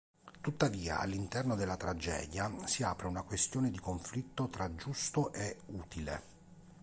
Tuttavia 0.41 0.97
all'interno 0.97 1.53
della 1.53 1.77
tragedia 1.77 2.51
si 2.65 2.81
apre 2.81 3.05
una 3.05 3.21
questione 3.21 3.69
di 3.69 3.77
conflitto 3.79 4.47
tra 4.47 4.73
giusto 4.73 5.31
e 5.31 5.57
utile. 5.67 6.21